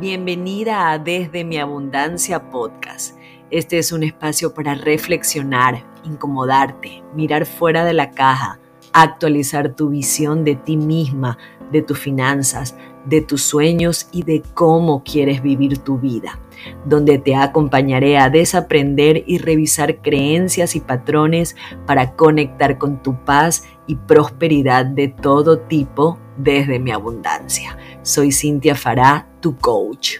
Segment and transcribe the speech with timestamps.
[0.00, 3.18] Bienvenida a Desde mi Abundancia Podcast.
[3.50, 8.60] Este es un espacio para reflexionar, incomodarte, mirar fuera de la caja,
[8.92, 11.36] actualizar tu visión de ti misma,
[11.72, 12.76] de tus finanzas,
[13.08, 16.38] de tus sueños y de cómo quieres vivir tu vida,
[16.84, 21.56] donde te acompañaré a desaprender y revisar creencias y patrones
[21.86, 27.76] para conectar con tu paz y prosperidad de todo tipo desde mi abundancia.
[28.02, 30.18] Soy Cintia Fará, tu coach.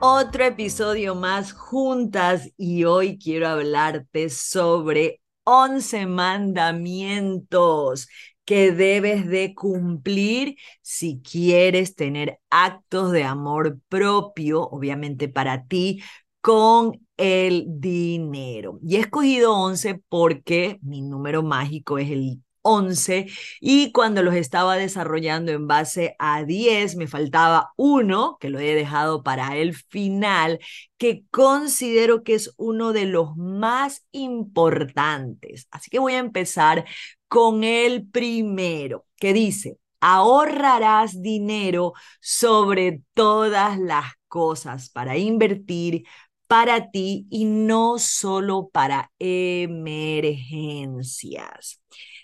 [0.00, 8.06] Otro episodio más juntas y hoy quiero hablarte sobre 11 mandamientos
[8.48, 16.02] que debes de cumplir si quieres tener actos de amor propio, obviamente para ti,
[16.40, 18.78] con el dinero.
[18.82, 23.26] Y he escogido 11 porque mi número mágico es el 11
[23.60, 28.74] y cuando los estaba desarrollando en base a 10 me faltaba uno que lo he
[28.74, 30.58] dejado para el final
[30.96, 35.68] que considero que es uno de los más importantes.
[35.70, 36.86] Así que voy a empezar
[37.28, 46.04] con el primero que dice, ahorrarás dinero sobre todas las cosas para invertir
[46.46, 51.80] para ti y no solo para emergencias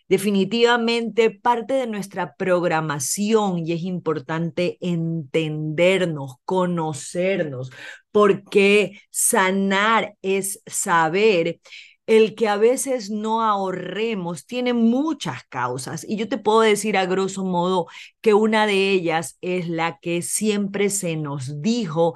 [0.09, 7.71] definitivamente parte de nuestra programación y es importante entendernos, conocernos,
[8.13, 11.61] porque sanar es saber
[12.07, 17.07] el que a veces no ahorremos tiene muchas causas y yo te puedo decir a
[17.07, 17.87] grosso modo
[18.21, 22.15] que una de ellas es la que siempre se nos dijo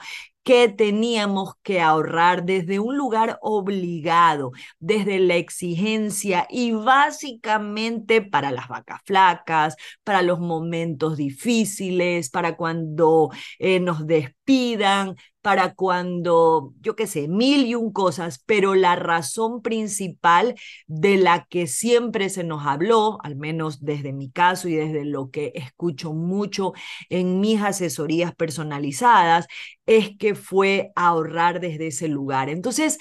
[0.48, 8.66] que teníamos que ahorrar desde un lugar obligado, desde la exigencia y básicamente para las
[8.68, 15.16] vacas flacas, para los momentos difíciles, para cuando eh, nos despidan,
[15.48, 20.54] para cuando, yo qué sé, mil y un cosas, pero la razón principal
[20.86, 25.30] de la que siempre se nos habló, al menos desde mi caso y desde lo
[25.30, 26.74] que escucho mucho
[27.08, 29.46] en mis asesorías personalizadas,
[29.86, 32.50] es que fue ahorrar desde ese lugar.
[32.50, 32.98] Entonces,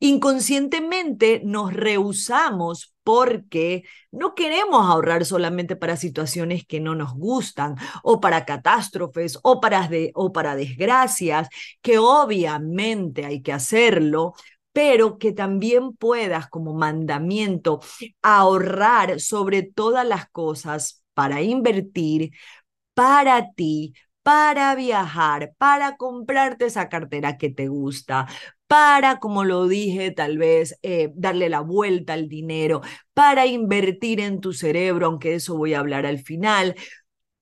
[0.00, 8.20] inconscientemente nos rehusamos porque no queremos ahorrar solamente para situaciones que no nos gustan o
[8.20, 11.48] para catástrofes o para, desgracias,
[11.82, 14.34] que obviamente hay que hacerlo,
[14.72, 17.80] pero que también puedas como mandamiento
[18.22, 22.32] ahorrar sobre todas las cosas para invertir
[22.94, 28.26] para ti, para viajar, para comprarte esa cartera que te gusta,
[28.66, 32.80] para, como lo dije, tal vez eh, darle la vuelta al dinero,
[33.14, 36.74] para invertir en tu cerebro, aunque eso voy a hablar al final,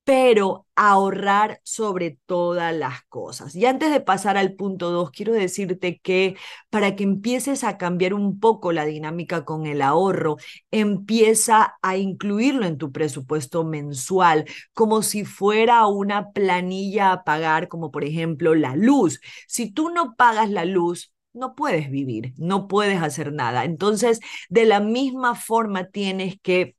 [0.04, 3.54] pero ahorrar sobre todas las cosas.
[3.56, 6.36] Y antes de pasar al punto dos, quiero decirte que
[6.68, 10.36] para que empieces a cambiar un poco la dinámica con el ahorro,
[10.70, 17.90] empieza a incluirlo en tu presupuesto mensual, como si fuera una planilla a pagar, como
[17.90, 19.20] por ejemplo la luz.
[19.48, 23.64] Si tú no pagas la luz, no puedes vivir, no puedes hacer nada.
[23.64, 26.76] Entonces, de la misma forma tienes que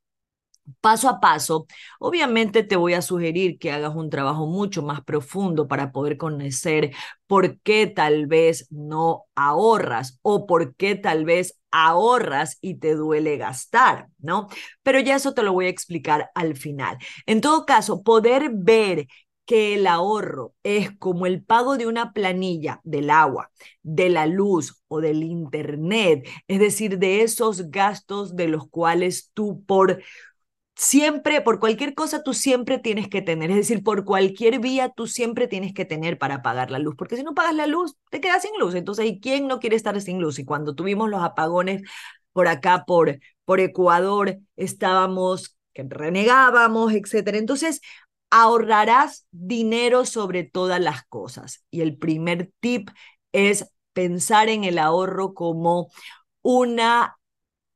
[0.81, 1.67] paso a paso,
[1.99, 6.91] obviamente te voy a sugerir que hagas un trabajo mucho más profundo para poder conocer
[7.27, 13.37] por qué tal vez no ahorras o por qué tal vez ahorras y te duele
[13.37, 14.47] gastar, ¿no?
[14.83, 16.97] Pero ya eso te lo voy a explicar al final.
[17.25, 19.07] En todo caso, poder ver
[19.45, 23.51] que el ahorro es como el pago de una planilla del agua,
[23.83, 29.63] de la luz o del internet, es decir, de esos gastos de los cuales tú
[29.65, 30.01] por
[30.75, 35.07] siempre, por cualquier cosa, tú siempre tienes que tener, es decir, por cualquier vía, tú
[35.07, 38.19] siempre tienes que tener para pagar la luz, porque si no pagas la luz, te
[38.21, 38.75] quedas sin luz.
[38.75, 40.39] Entonces, ¿y quién no quiere estar sin luz?
[40.39, 41.83] Y cuando tuvimos los apagones
[42.33, 47.37] por acá, por, por Ecuador, estábamos que renegábamos, etcétera.
[47.37, 47.81] Entonces,
[48.29, 51.63] ahorrarás dinero sobre todas las cosas.
[51.71, 52.89] Y el primer tip
[53.31, 55.89] es pensar en el ahorro como
[56.41, 57.17] una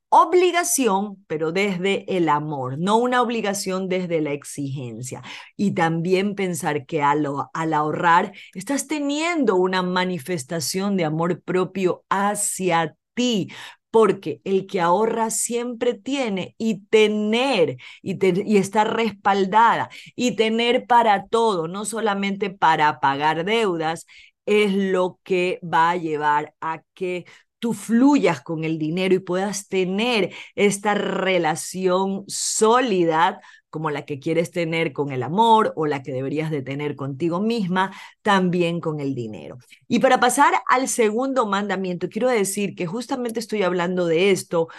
[0.09, 5.21] obligación, pero desde el amor, no una obligación desde la exigencia.
[5.55, 12.95] Y también pensar que al, al, ahorrar estás teniendo una manifestación de amor propio hacia
[13.13, 13.49] ti,
[13.91, 21.67] porque el que ahorra siempre tiene y tener y, estar respaldada y tener para todo,
[21.67, 24.05] no solamente para pagar deudas,
[24.45, 27.25] es lo que va a llevar a que
[27.59, 34.51] tú fluyas con el dinero y puedas tener esta relación sólida como la que quieres
[34.51, 37.91] tener con el amor o la que deberías de tener contigo misma,
[38.21, 39.57] también con el dinero.
[39.87, 44.69] Y para pasar al segundo mandamiento, quiero decir que justamente estoy hablando de esto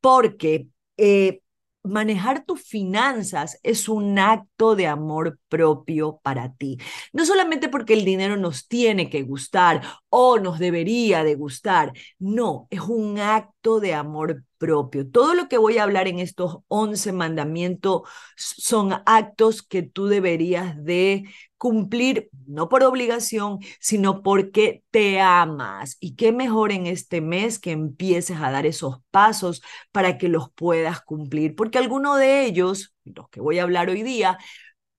[0.00, 1.42] porque eh,
[1.88, 6.78] manejar tus finanzas es un acto de amor propio para ti.
[7.12, 12.66] No solamente porque el dinero nos tiene que gustar o nos debería de gustar, no,
[12.70, 15.08] es un acto de amor propio.
[15.08, 18.02] Todo lo que voy a hablar en estos 11 mandamientos
[18.36, 21.24] son actos que tú deberías de
[21.58, 25.96] cumplir, no por obligación, sino porque te amas.
[26.00, 29.62] Y qué mejor en este mes que empieces a dar esos pasos
[29.92, 34.02] para que los puedas cumplir, porque algunos de ellos, los que voy a hablar hoy
[34.02, 34.38] día,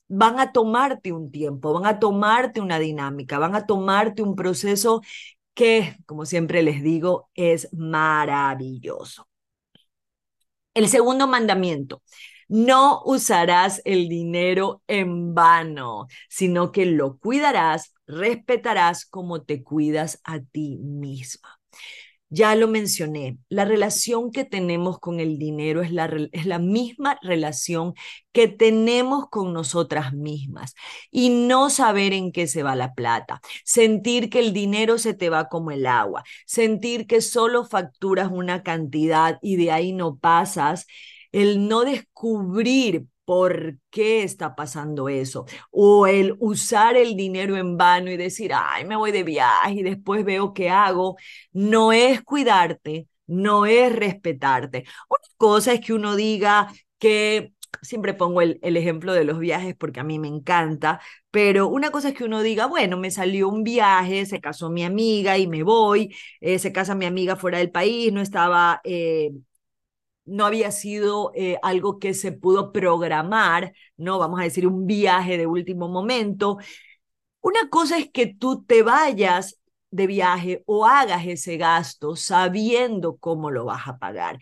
[0.07, 5.01] van a tomarte un tiempo, van a tomarte una dinámica, van a tomarte un proceso
[5.53, 9.27] que, como siempre les digo, es maravilloso.
[10.73, 12.01] El segundo mandamiento,
[12.49, 20.39] no usarás el dinero en vano, sino que lo cuidarás, respetarás como te cuidas a
[20.41, 21.59] ti misma.
[22.31, 27.95] Ya lo mencioné, la relación que tenemos con el dinero es la, misma relación
[28.31, 30.75] que tenemos con nosotras mismas
[31.09, 35.29] y no saber en qué se va la plata, sentir que el dinero se te
[35.29, 40.85] va como el agua, sentir que solo facturas una cantidad y de ahí no pasas,
[41.31, 48.09] el no descubrir por qué está pasando eso, o el usar el dinero en vano
[48.09, 51.15] y decir, ay, me voy de viaje y después veo qué hago,
[51.51, 54.85] no es cuidarte, no es respetarte.
[55.09, 59.99] Una cosa es que uno diga que siempre pongo el, ejemplo de los viajes porque
[59.99, 60.99] a mí me encanta,
[61.31, 64.83] pero una cosa es que uno diga, bueno, me salió un viaje, se casó mi
[64.83, 69.31] amiga y me voy, eh, se casa mi amiga fuera del país, no estaba eh,
[70.29, 74.19] no había sido eh, algo que se pudo programar, ¿no?
[74.19, 76.57] Vamos a decir, un viaje de último momento.
[77.41, 79.59] Una cosa es que tú te vayas
[79.91, 84.39] de viaje o hagas ese gasto sabiendo cómo lo vas a pagar,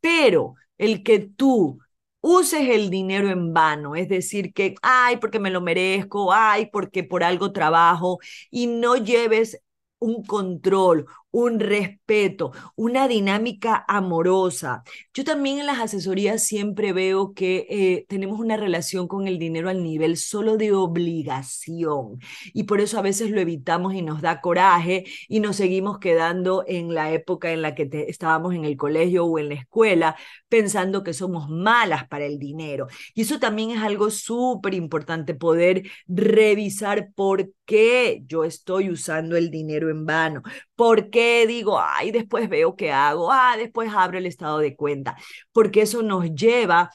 [0.00, 1.80] pero el que tú
[2.20, 7.04] uses el dinero en vano, es decir, que, ay, porque me lo merezco, ay, porque
[7.04, 8.18] por algo trabajo,
[8.50, 9.60] y no lleves
[9.98, 11.06] un control,
[11.36, 14.82] un respeto, una dinámica amorosa.
[15.12, 19.68] Yo también en las asesorías siempre veo que eh, tenemos una relación con el dinero
[19.68, 22.20] al nivel solo de obligación
[22.54, 26.64] y por eso a veces lo evitamos y nos da coraje y nos seguimos quedando
[26.66, 30.16] en la época en la que estábamos en el colegio o en la escuela
[30.48, 32.86] pensando que somos malas para el dinero.
[33.14, 39.50] Y eso también es algo súper importante, poder revisar por qué yo estoy usando el
[39.50, 40.42] dinero en vano,
[40.76, 45.16] por qué digo, ay, después veo qué hago, ah, después abro el estado de cuenta,
[45.52, 46.90] porque eso nos lleva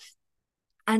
[0.85, 0.97] a,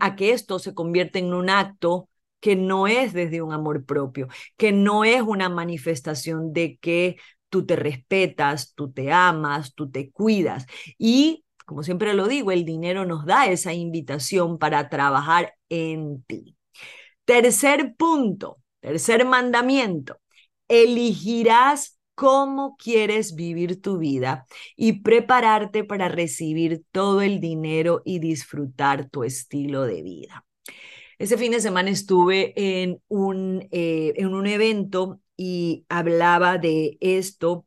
[0.00, 2.08] a que esto se convierta en un acto
[2.40, 7.16] que no es desde un amor propio, que no es una manifestación de que
[7.48, 10.66] tú te respetas, tú te amas, tú te cuidas.
[10.98, 16.56] Y, como siempre lo digo, el dinero nos da esa invitación para trabajar en ti.
[17.24, 20.18] Tercer punto, tercer mandamiento,
[20.68, 29.08] elegirás cómo quieres vivir tu vida y prepararte para recibir todo el dinero y disfrutar
[29.10, 30.44] tu estilo de vida.
[31.18, 37.64] Ese fin de semana estuve en un, eh, en un evento y hablaba de esto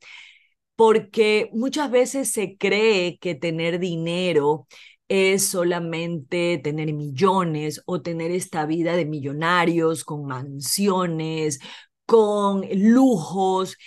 [0.75, 4.67] porque muchas veces se cree que tener dinero
[5.07, 11.59] es solamente tener millones o tener esta vida de millonarios con mansiones,
[12.05, 13.77] con lujos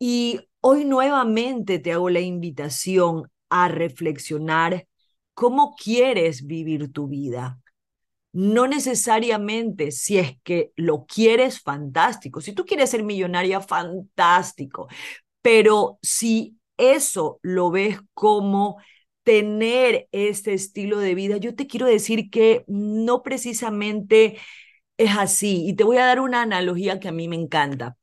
[0.00, 4.88] y hoy nuevamente te hago la invitación a reflexionar
[5.34, 7.60] cómo quieres vivir tu vida.
[8.32, 12.40] No necesariamente si es que lo quieres, fantástico.
[12.40, 14.88] Si tú quieres ser millonaria, fantástico.
[15.42, 18.78] Pero si eso lo ves como
[19.24, 24.38] tener este estilo de vida, yo te quiero decir que no precisamente
[24.98, 25.66] es así.
[25.68, 27.98] Y te voy a dar una analogía que a mí me encanta.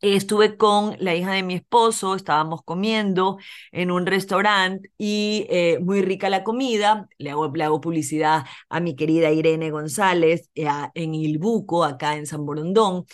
[0.00, 3.38] Estuve con la hija de mi esposo, estábamos comiendo
[3.72, 7.08] en un restaurante y eh, muy rica la comida.
[7.18, 13.06] Le hago, publicidad a mi querida Irene González eh, en Ilbuco, acá en San Borondón.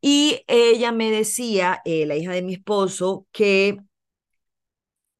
[0.00, 3.78] Y ella me decía, eh, la hija de mi esposo, que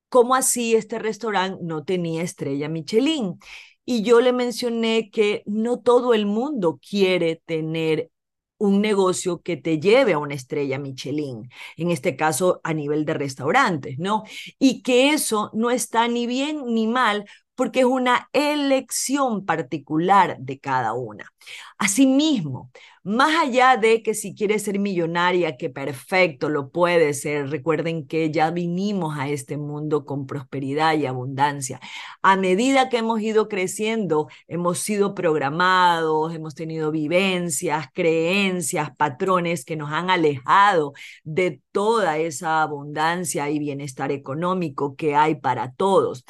[0.08, 3.38] cómo así este restaurante no tenía estrella Michelin.
[3.85, 8.11] Y yo le mencioné que no todo el mundo quiere tener
[8.58, 13.14] un negocio que te lleve a una estrella Michelin, en este caso a nivel de
[13.14, 14.25] restaurantes, ¿no?
[14.58, 20.60] Y que eso no está ni bien ni mal porque es una elección particular de
[20.60, 21.32] cada una.
[21.78, 22.70] Asimismo,
[23.06, 28.32] más allá de que si quieres ser millonaria, que perfecto, lo puede ser, recuerden que
[28.32, 31.78] ya vinimos a este mundo con prosperidad y abundancia.
[32.20, 39.76] A medida que hemos ido creciendo, hemos sido programados, hemos tenido vivencias, creencias, patrones que
[39.76, 46.25] nos han alejado de toda esa abundancia y bienestar económico que hay para todos.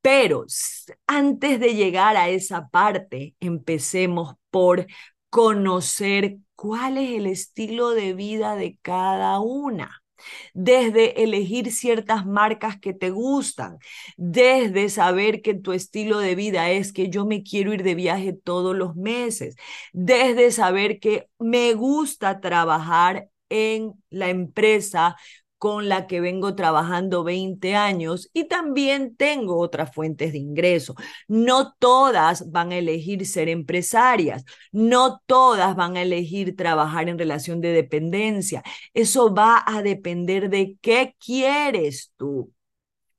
[0.00, 0.46] Pero
[1.06, 4.86] antes de llegar a esa parte, empecemos por
[5.32, 10.02] conocer cuál es el estilo de vida de cada una.
[10.52, 13.78] Desde elegir ciertas marcas que te gustan,
[14.18, 18.34] desde saber que tu estilo de vida es que yo me quiero ir de viaje
[18.34, 19.56] todos los meses,
[19.94, 25.16] desde saber que me gusta trabajar en la empresa
[25.62, 30.96] con la que vengo trabajando 20 años y también tengo otras fuentes de ingreso.
[31.28, 37.60] No todas van a elegir ser empresarias, no todas van a elegir trabajar en relación
[37.60, 38.64] de dependencia.
[38.92, 42.52] Eso va a depender de qué quieres tú.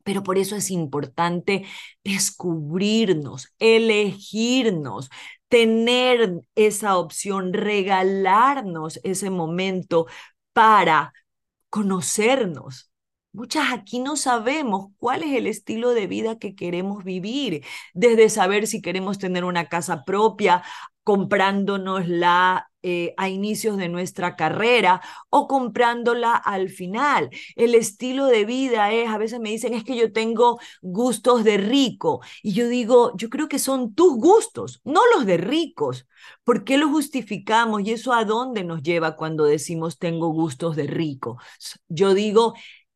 [0.03, 1.63] Pero por eso es importante
[2.03, 5.09] descubrirnos, elegirnos,
[5.47, 10.07] tener esa opción, regalarnos ese momento
[10.51, 11.13] para
[11.73, 12.91] conocernos.
[13.31, 17.65] Muchas aquí no sabemos cuál es el estilo de vida que queremos vivir,
[17.95, 20.63] desde saber si queremos tener una casa propia,
[21.03, 27.29] comprándonosla eh, a inicios de nuestra carrera o comprándola al final.
[27.55, 31.57] El estilo de vida es, a veces me dicen, es que yo tengo gustos de
[31.57, 32.21] rico.
[32.41, 36.07] Y yo digo, yo creo que son tus gustos, no los de ricos.
[36.43, 37.81] ¿Por qué lo justificamos?
[37.83, 41.37] ¿Y eso a dónde nos lleva cuando decimos tengo gustos de rico?
[41.87, 42.53] Yo digo,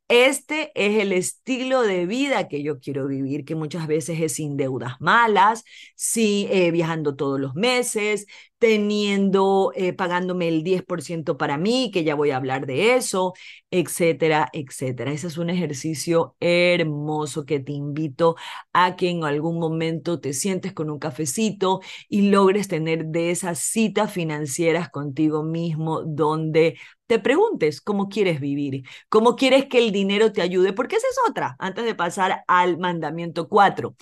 [0.09, 4.55] este es el estilo de vida que yo quiero vivir, que muchas veces es sin
[4.55, 5.65] deudas malas,
[5.95, 8.25] sí, eh, viajando todos los meses,
[8.59, 13.33] teniendo, eh, pagándome el 10% para mí, que ya voy a hablar de eso,
[13.71, 15.11] etcétera, etcétera.
[15.11, 18.35] Ese es un ejercicio hermoso que te invito
[18.73, 23.59] a que en algún momento te sientes con un cafecito y logres tener de esas
[23.59, 30.31] citas financieras contigo mismo donde te preguntes cómo quieres vivir, cómo quieres que el dinero
[30.33, 33.95] te ayude, porque esa es otra, antes de pasar al mandamiento 4.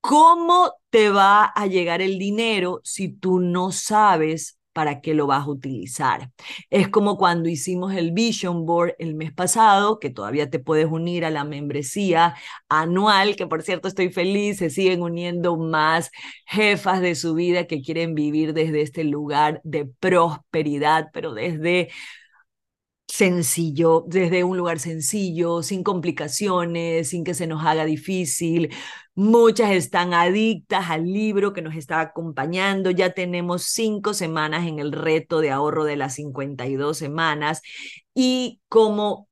[0.00, 5.46] ¿Cómo te va a llegar el dinero si tú no sabes para qué lo vas
[5.46, 6.30] a utilizar?
[6.70, 11.24] Es como cuando hicimos el Vision Board el mes pasado, que todavía te puedes unir
[11.26, 12.34] a la membresía
[12.68, 16.10] anual, que por cierto estoy feliz, se siguen uniendo más
[16.46, 21.90] jefas de su vida que quieren vivir desde este lugar de prosperidad, pero desde
[23.10, 28.72] sencillo, desde un lugar sencillo, sin complicaciones, sin que se nos haga difícil.
[29.14, 32.90] Muchas están adictas al libro que nos está acompañando.
[32.90, 37.62] Ya tenemos cinco semanas en el reto de ahorro de las 52 semanas.
[38.14, 39.28] Y como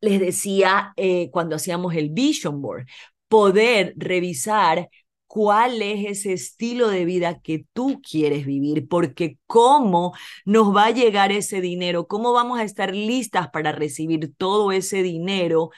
[0.00, 2.86] les decía eh, cuando hacíamos el Vision Board,
[3.28, 4.88] poder revisar
[5.32, 10.12] cuál es ese estilo de vida que tú quieres vivir, porque cómo
[10.44, 15.02] nos va a llegar ese dinero, cómo vamos a estar listas para recibir todo ese
[15.02, 15.70] dinero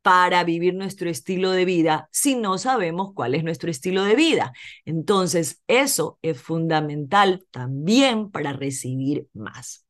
[0.00, 4.54] para vivir nuestro estilo de vida si no sabemos cuál es nuestro estilo de vida.
[4.86, 9.84] Entonces, eso es fundamental también para recibir más.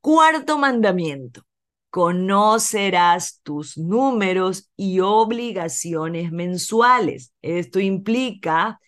[0.00, 1.44] Cuarto mandamiento
[1.90, 7.32] conocerás tus números y obligaciones mensuales.
[7.42, 8.80] Esto implica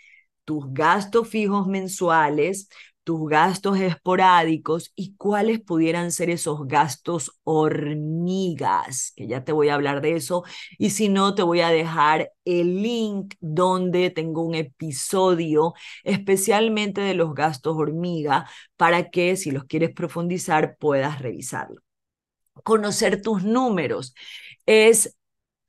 [0.45, 2.69] tus gastos fijos mensuales,
[3.05, 9.75] tus gastos esporádicos y cuáles pudieran ser esos gastos hormigas, que ya te voy a
[9.75, 10.45] hablar de eso.
[10.79, 17.15] Y si no, te voy a dejar el link donde tengo un episodio especialmente de
[17.15, 21.82] los gastos hormiga para que si los quieres profundizar puedas revisarlo
[22.65, 24.15] conocer tus números.
[24.67, 25.17] Es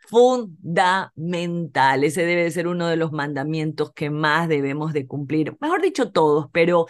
[0.09, 2.03] fundamental.
[2.03, 5.57] Ese debe ser uno de los mandamientos que más debemos de cumplir.
[5.61, 6.87] Mejor dicho, todos, pero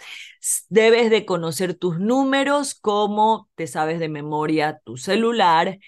[0.68, 5.78] debes de conocer tus números como te sabes de memoria tu celular,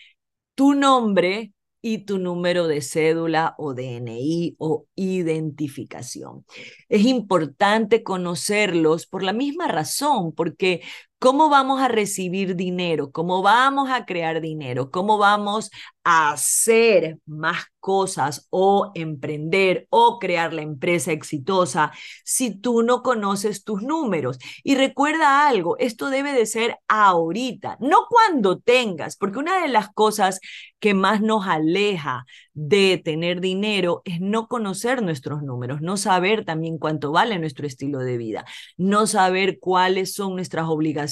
[0.55, 1.53] tu nombre,
[1.87, 6.45] y tu número de cédula o DNI o identificación.
[6.89, 10.83] Es importante conocerlos por la misma razón, porque
[11.18, 13.11] ¿Cómo vamos a recibir dinero?
[13.11, 14.90] ¿Cómo vamos a crear dinero?
[14.90, 15.70] ¿Cómo vamos
[16.04, 21.90] a hacer más cosas o emprender o crear la empresa exitosa
[22.23, 24.38] si tú no conoces tus números?
[24.62, 29.88] Y recuerda algo, esto debe de ser ahorita, no cuando tengas, porque una de las
[29.94, 30.38] cosas
[30.80, 36.78] que más nos aleja de tener dinero es no conocer nuestros números, no saber también
[36.78, 38.44] cuánto vale nuestro estilo de vida,
[38.76, 41.06] no saber cuáles son nuestras obligaciones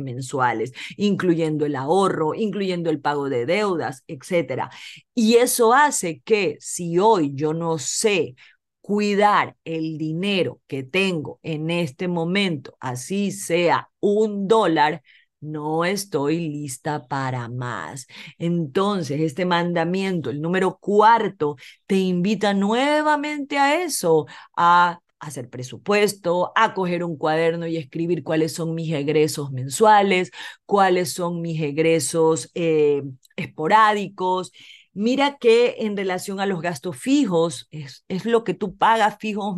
[0.00, 4.70] mensuales, incluyendo el ahorro, incluyendo el pago de deudas, etcétera.
[5.14, 8.34] Y eso hace que si hoy yo no sé
[8.80, 15.02] cuidar el dinero que tengo en este momento, así sea un dólar,
[15.40, 18.06] no estoy lista para más.
[18.38, 24.26] Entonces, este mandamiento, el número cuarto, te invita nuevamente a eso,
[24.56, 30.30] a hacer presupuesto, a coger un cuaderno y escribir cuáles son mis egresos mensuales,
[30.66, 33.02] cuáles son mis egresos eh,
[33.36, 34.52] esporádicos.
[34.92, 39.56] Mira que en relación a los gastos fijos, es, es lo que tú pagas fijo,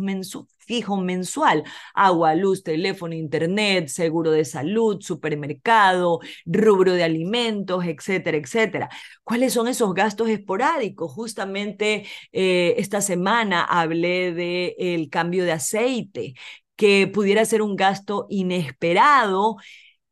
[0.71, 1.63] fijo mensual,
[1.93, 8.89] agua, luz, teléfono, internet, seguro de salud, supermercado, rubro de alimentos, etcétera, etcétera.
[9.25, 11.11] ¿Cuáles son esos gastos esporádicos?
[11.11, 16.35] Justamente eh, esta semana hablé del el cambio de aceite,
[16.77, 19.57] que pudiera ser un gasto inesperado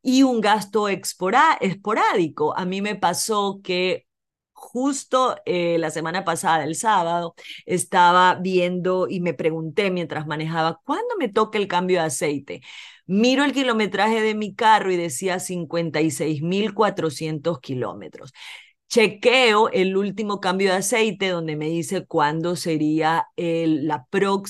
[0.02, 2.58] y un gasto esporádico.
[2.58, 4.08] A mí me pasó que
[4.60, 7.36] justo eh, la semana pasada, el sábado,
[7.66, 12.62] estaba viendo y me pregunté mientras manejaba, ¿cuándo me toca el cambio de aceite?
[13.08, 18.32] Miro el kilometraje de mi carro y decía 56.400 kilómetros.
[18.90, 24.08] Chequeo el último cambio de aceite donde me dice cuándo sería el, la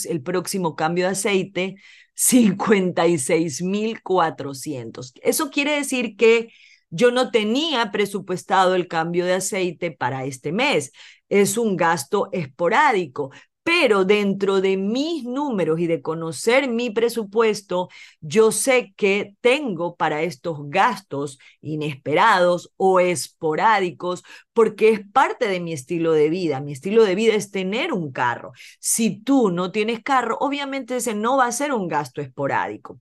[0.09, 1.75] el próximo cambio de aceite,
[2.15, 5.13] 56.400.
[5.21, 6.49] Eso quiere decir que
[6.89, 10.91] yo no tenía presupuestado el cambio de aceite para este mes.
[11.29, 13.31] Es un gasto esporádico,
[13.63, 20.23] pero dentro de mis números y de conocer mi presupuesto, yo sé que tengo para
[20.23, 26.61] estos gastos inesperados o esporádicos, porque es parte de mi estilo de vida.
[26.61, 28.53] Mi estilo de vida es tener un carro.
[28.79, 32.99] Si tú no tienes carro, obviamente ese no va a ser un gasto esporádico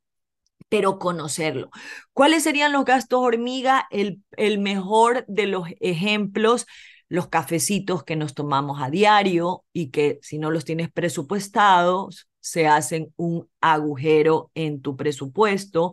[0.68, 1.70] pero conocerlo.
[2.12, 3.86] ¿Cuáles serían los gastos hormiga?
[3.90, 6.66] El, el mejor de los ejemplos,
[7.08, 12.66] los cafecitos que nos tomamos a diario y que si no los tienes presupuestados, se
[12.66, 15.92] hacen un agujero en tu presupuesto.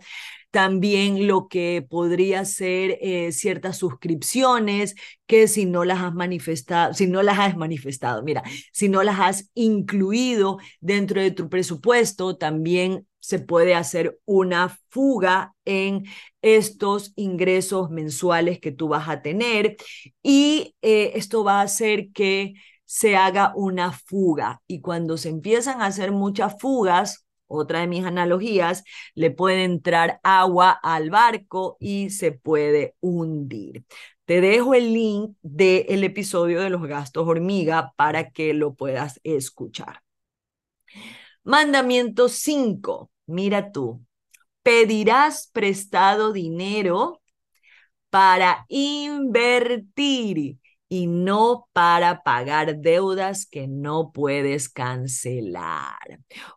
[0.52, 4.95] También lo que podría ser eh, ciertas suscripciones
[5.26, 9.19] que si no las has manifestado, si no las has manifestado, mira, si no las
[9.19, 16.03] has incluido dentro de tu presupuesto, también se puede hacer una fuga en
[16.43, 19.77] estos ingresos mensuales que tú vas a tener
[20.21, 22.53] y eh, esto va a hacer que
[22.85, 28.05] se haga una fuga y cuando se empiezan a hacer muchas fugas, otra de mis
[28.05, 28.83] analogías,
[29.15, 33.85] le puede entrar agua al barco y se puede hundir.
[34.25, 40.03] Te dejo el link del episodio de los gastos hormiga para que lo puedas escuchar.
[41.43, 44.03] Mandamiento 5 mira tú,
[44.63, 47.21] pedirás prestado dinero
[48.09, 50.57] para invertir
[50.88, 55.97] y no para pagar deudas que no puedes cancelar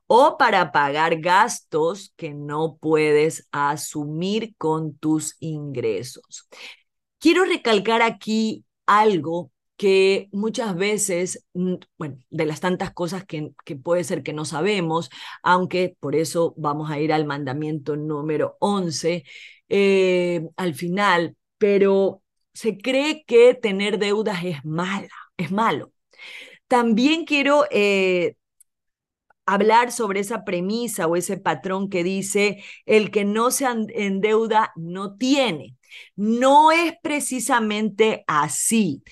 [0.07, 6.49] o para pagar gastos que no puedes asumir con tus ingresos.
[7.19, 13.77] Quiero recalcar aquí algo que muchas veces, mm, bueno, de las tantas cosas que, que,
[13.77, 15.11] puede ser que no sabemos,
[15.43, 19.25] aunque por eso vamos a ir al mandamiento número 11
[19.69, 25.93] eh, al final, pero se cree que tener deudas es mala, es malo.
[26.69, 28.37] También quiero eh,
[29.47, 35.17] hablar sobre esa premisa o ese patrón que dice, el que no se endeuda no
[35.17, 35.78] tiene.
[36.17, 39.03] No es precisamente así.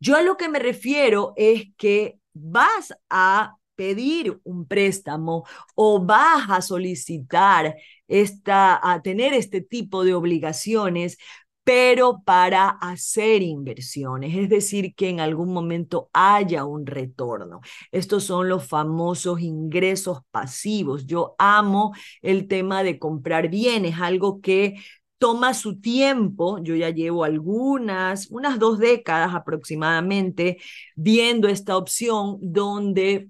[0.00, 6.50] Yo a lo que me refiero es que vas a pedir un préstamo o vas
[6.50, 7.76] a solicitar
[8.08, 11.18] esta, a tener este tipo de obligaciones,
[11.64, 17.60] pero para hacer inversiones, es decir, que en algún momento haya un retorno.
[17.92, 21.06] Estos son los famosos ingresos pasivos.
[21.06, 24.74] Yo amo el tema de comprar bienes, algo que
[25.22, 26.58] toma su tiempo.
[26.64, 30.58] Yo ya llevo algunas, unas dos décadas aproximadamente,
[30.96, 33.28] viendo esta opción donde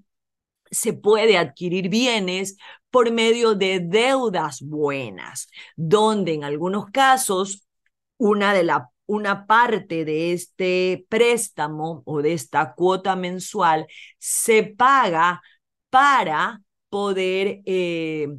[0.71, 2.57] se puede adquirir bienes
[2.89, 7.67] por medio de deudas buenas, donde en algunos casos
[8.17, 13.85] una de la una parte de este préstamo o de esta cuota mensual
[14.17, 15.43] se paga
[15.91, 18.29] para poder eh,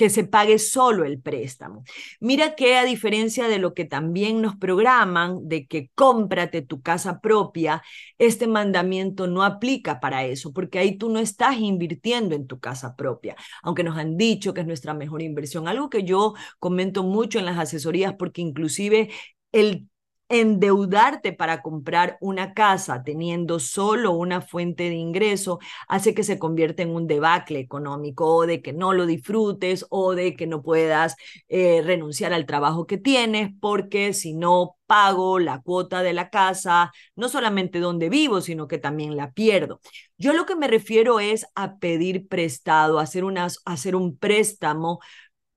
[0.00, 1.84] que se pague solo el préstamo.
[2.20, 7.20] Mira que a diferencia de lo que también nos programan de que cómprate tu casa
[7.20, 7.82] propia,
[8.16, 12.96] este mandamiento no aplica para eso, porque ahí tú no estás invirtiendo en tu casa
[12.96, 17.38] propia, aunque nos han dicho que es nuestra mejor inversión, algo que yo comento mucho
[17.38, 19.10] en las asesorías, porque inclusive
[19.52, 19.89] el
[20.30, 26.82] endeudarte para comprar una casa teniendo solo una fuente de ingreso hace que se convierta
[26.82, 31.16] en un debacle económico o de que no lo disfrutes o de que no puedas
[31.48, 36.92] eh, renunciar al trabajo que tienes porque si no pago la cuota de la casa,
[37.16, 39.80] no solamente donde vivo, sino que también la pierdo.
[40.18, 45.00] Yo lo que me refiero es a pedir prestado, hacer, unas, hacer un préstamo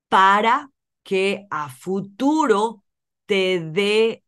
[0.09, 0.69] para
[1.03, 2.83] que a futuro
[3.25, 4.22] te dé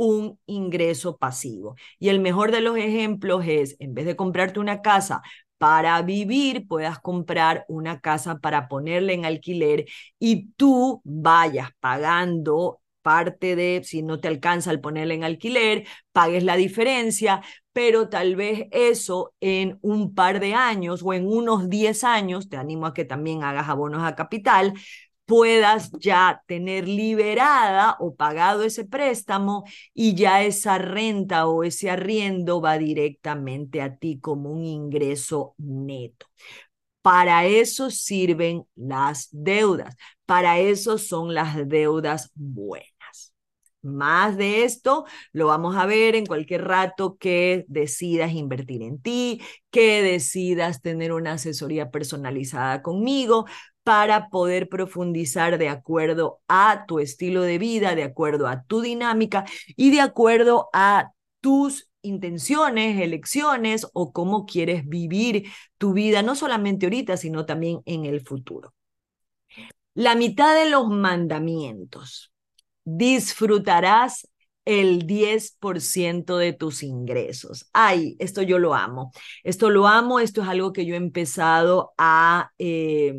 [0.00, 1.76] un ingreso pasivo.
[1.98, 5.22] Y el mejor de los ejemplos es, en vez de comprarte una casa
[5.58, 9.84] para vivir, puedas comprar una casa para ponerla en alquiler
[10.18, 16.44] y tú vayas pagando parte de, si no te alcanza el ponerla en alquiler, pagues
[16.44, 22.04] la diferencia, pero tal vez eso en un par de años o en unos 10
[22.04, 24.74] años, te animo a que también hagas abonos a capital,
[25.30, 29.62] puedas ya tener liberada o pagado ese préstamo
[29.94, 36.26] y ya esa renta o ese arriendo va directamente a ti como un ingreso neto.
[37.00, 39.94] Para eso sirven las deudas,
[40.26, 42.90] para eso son las deudas buenas.
[43.82, 49.40] Más de esto lo vamos a ver en cualquier rato que decidas invertir en ti,
[49.70, 53.46] que decidas tener una asesoría personalizada conmigo
[53.82, 59.44] para poder profundizar de acuerdo a tu estilo de vida, de acuerdo a tu dinámica
[59.76, 65.46] y de acuerdo a tus intenciones, elecciones o cómo quieres vivir
[65.78, 68.74] tu vida, no solamente ahorita, sino también en el futuro.
[69.94, 72.32] La mitad de los mandamientos.
[72.84, 74.28] Disfrutarás
[74.64, 77.68] el 10% de tus ingresos.
[77.72, 79.12] Ay, esto yo lo amo.
[79.42, 82.50] Esto lo amo, esto es algo que yo he empezado a...
[82.58, 83.14] Eh,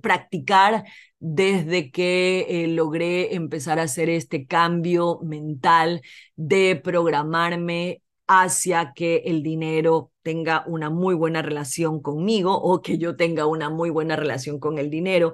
[0.00, 0.84] practicar
[1.18, 6.02] desde que eh, logré empezar a hacer este cambio mental
[6.36, 13.16] de programarme hacia que el dinero tenga una muy buena relación conmigo o que yo
[13.16, 15.32] tenga una muy buena relación con el dinero,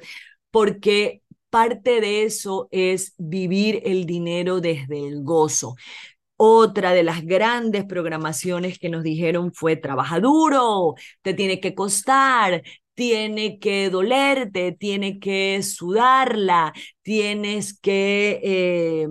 [0.50, 5.76] porque parte de eso es vivir el dinero desde el gozo.
[6.36, 12.62] Otra de las grandes programaciones que nos dijeron fue trabaja duro, te tiene que costar,
[12.98, 19.08] tiene que dolerte, tiene que sudarla, tienes que eh,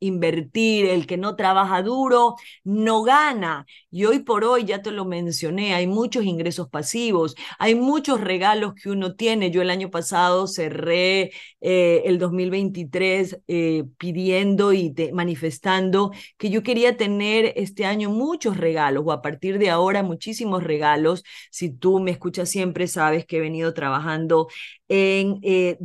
[0.00, 3.66] invertir, el que no trabaja duro no gana.
[3.90, 8.74] Y hoy por hoy, ya te lo mencioné, hay muchos ingresos pasivos, hay muchos regalos
[8.74, 9.50] que uno tiene.
[9.50, 16.96] Yo el año pasado cerré eh, el 2023 eh, pidiendo y manifestando que yo quería
[16.96, 21.24] tener este año muchos regalos o a partir de ahora muchísimos regalos.
[21.50, 24.48] Si tú me escuchas siempre, sabes que he venido trabajando
[24.88, 25.76] en eh,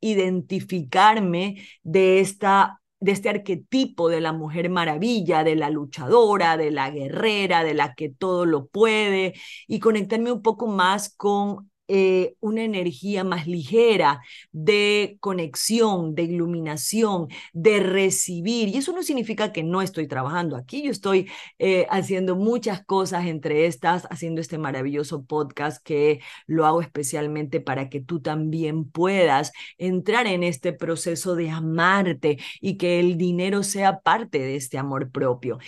[0.00, 6.90] desidentificarme de esta de este arquetipo de la mujer maravilla, de la luchadora, de la
[6.90, 9.32] guerrera, de la que todo lo puede,
[9.66, 14.22] y conectarme un poco más con eh, una energía más ligera
[14.52, 18.68] de conexión, de iluminación, de recibir.
[18.68, 23.26] Y eso no significa que no estoy trabajando aquí, yo estoy eh, haciendo muchas cosas,
[23.26, 29.50] entre estas, haciendo este maravilloso podcast que lo hago especialmente para que tú también puedas
[29.76, 35.10] entrar en este proceso de amarte y que el dinero sea parte de este amor
[35.10, 35.58] propio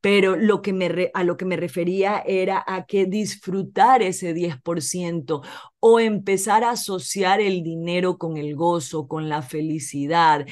[0.00, 5.42] pero lo que me a lo que me refería era a que disfrutar ese 10%
[5.80, 10.46] o empezar a asociar el dinero con el gozo, con la felicidad.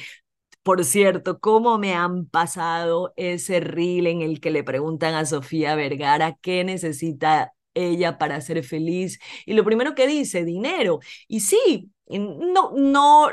[0.63, 5.75] Por cierto, ¿cómo me han pasado ese reel en el que le preguntan a Sofía
[5.75, 9.19] Vergara qué necesita ella para ser feliz?
[9.45, 10.99] Y lo primero que dice, dinero.
[11.27, 13.29] Y sí, no, no,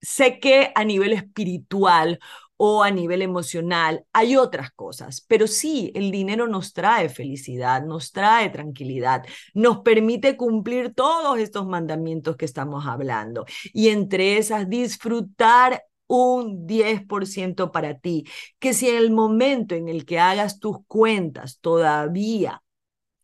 [0.00, 2.18] sé que a nivel espiritual
[2.56, 8.12] o a nivel emocional, hay otras cosas, pero sí, el dinero nos trae felicidad, nos
[8.12, 13.44] trae tranquilidad, nos permite cumplir todos estos mandamientos que estamos hablando.
[13.72, 18.24] Y entre esas disfrutar un 10% para ti,
[18.58, 22.62] que si en el momento en el que hagas tus cuentas todavía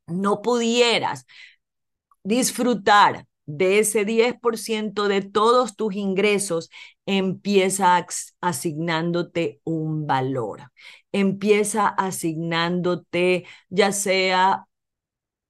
[0.06, 1.26] no pudieras
[2.24, 6.70] disfrutar de ese 10% de todos tus ingresos,
[7.06, 8.06] empieza
[8.40, 10.70] asignándote un valor.
[11.12, 14.66] Empieza asignándote ya sea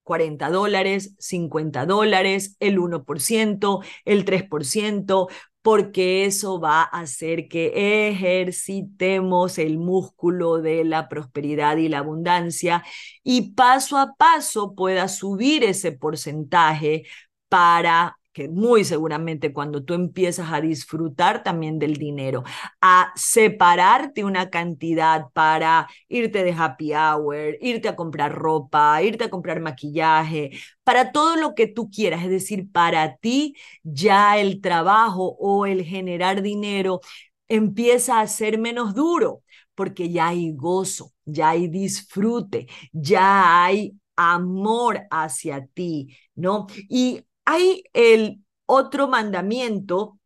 [0.02, 5.28] 40 dólares, 50 dólares, el 1%, el 3%,
[5.62, 12.82] porque eso va a hacer que ejercitemos el músculo de la prosperidad y la abundancia
[13.22, 17.04] y paso a paso pueda subir ese porcentaje
[17.52, 22.44] para que muy seguramente cuando tú empiezas a disfrutar también del dinero,
[22.80, 29.30] a separarte una cantidad para irte de happy hour, irte a comprar ropa, irte a
[29.30, 30.50] comprar maquillaje,
[30.82, 35.84] para todo lo que tú quieras, es decir, para ti ya el trabajo o el
[35.84, 37.00] generar dinero
[37.48, 39.42] empieza a ser menos duro
[39.74, 46.66] porque ya hay gozo, ya hay disfrute, ya hay amor hacia ti, ¿no?
[46.88, 50.18] Y hay el otro mandamiento,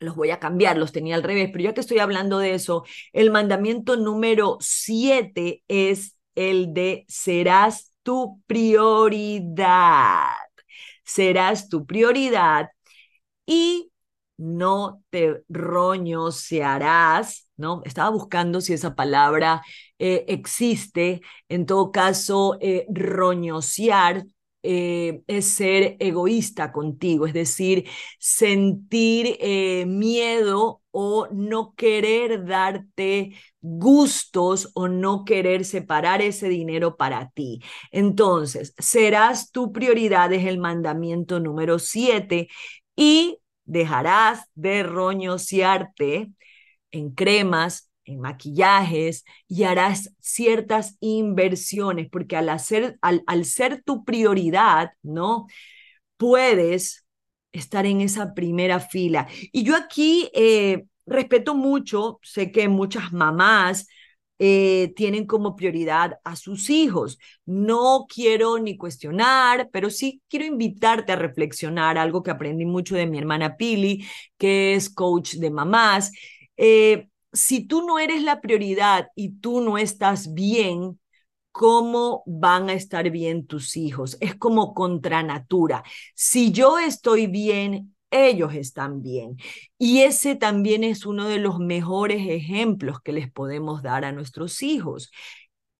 [0.00, 2.84] los voy a cambiar, los tenía al revés, pero ya que estoy hablando de eso,
[3.12, 10.26] el mandamiento número siete es el de serás tu prioridad.
[11.04, 12.70] Serás tu prioridad
[13.46, 13.90] y
[14.36, 17.82] no te roñosearás, ¿no?
[17.84, 19.62] Estaba buscando si esa palabra
[19.98, 21.20] eh, existe.
[21.48, 24.24] En todo caso, eh, roñosear
[24.64, 34.70] eh, es ser egoísta contigo, es decir, sentir eh, miedo o no querer darte gustos
[34.74, 37.60] o no querer separar ese dinero para ti.
[37.92, 42.48] Entonces, serás tu prioridad, es el mandamiento número siete,
[42.96, 46.30] y dejarás de roñosearte
[46.90, 54.04] en cremas, en maquillajes y harás ciertas inversiones, porque al, hacer, al, al ser tu
[54.04, 55.46] prioridad, ¿no?
[56.16, 57.06] Puedes
[57.52, 59.28] estar en esa primera fila.
[59.52, 63.86] Y yo aquí eh, respeto mucho, sé que muchas mamás
[64.38, 67.18] eh, tienen como prioridad a sus hijos.
[67.46, 73.06] No quiero ni cuestionar, pero sí quiero invitarte a reflexionar algo que aprendí mucho de
[73.06, 74.04] mi hermana Pili,
[74.38, 76.10] que es coach de mamás.
[76.56, 81.00] Eh, si tú no eres la prioridad y tú no estás bien,
[81.52, 84.16] ¿cómo van a estar bien tus hijos?
[84.20, 85.84] Es como contra natura.
[86.14, 89.36] Si yo estoy bien, ellos están bien.
[89.78, 94.62] Y ese también es uno de los mejores ejemplos que les podemos dar a nuestros
[94.62, 95.10] hijos.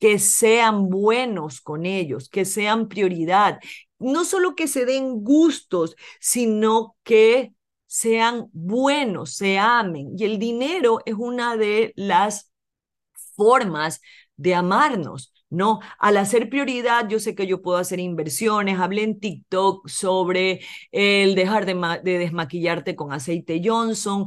[0.01, 3.61] Que sean buenos con ellos, que sean prioridad.
[3.99, 7.54] No solo que se den gustos, sino que
[7.95, 10.17] sean buenos, se amen.
[10.19, 12.51] Y el dinero es una de las
[13.37, 14.01] formas
[14.37, 15.33] de amarnos.
[15.49, 15.79] ¿no?
[16.01, 18.81] Al hacer prioridad, yo sé que yo puedo hacer inversiones.
[18.81, 24.25] Hablé en TikTok sobre el dejar de, de, desmaquillarte con aceite Johnson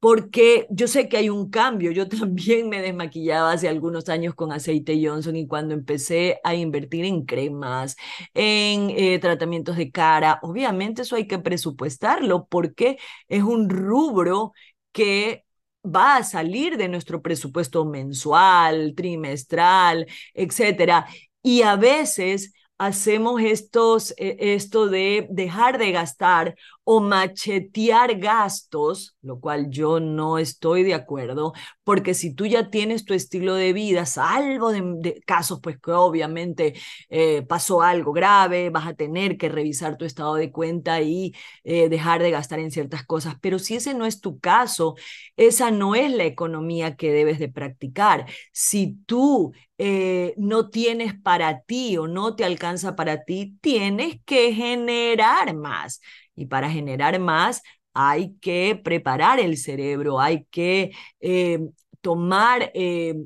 [0.00, 1.90] porque yo sé que hay un cambio.
[1.92, 7.04] Yo también me desmaquillaba hace algunos años con aceite Johnson y cuando empecé a invertir
[7.04, 7.96] en cremas,
[8.34, 14.52] en eh, tratamientos de cara, obviamente eso hay que presupuestarlo porque es un rubro
[14.92, 15.44] que
[15.84, 21.06] va a salir de nuestro presupuesto mensual, trimestral, etcétera.
[21.42, 26.54] Y a veces hacemos estos, eh, esto de dejar de gastar
[26.90, 31.52] o machetear gastos, lo cual yo no estoy de acuerdo,
[31.84, 36.72] porque si tú ya tienes tu estilo de vida, salvo de, casos, pues que obviamente
[37.10, 41.90] eh, pasó algo grave, vas a tener que revisar tu estado de cuenta y eh,
[41.90, 44.94] dejar de gastar en ciertas cosas, pero si ese no es tu caso,
[45.36, 48.24] esa no es la economía que debes de practicar.
[48.52, 54.54] Si tú eh, no tienes para ti o no te alcanza para ti, tienes que
[54.54, 56.00] generar más.
[56.38, 57.62] Y para generar más
[57.94, 61.58] hay que preparar el cerebro, hay que eh,
[62.00, 63.16] tomar eh,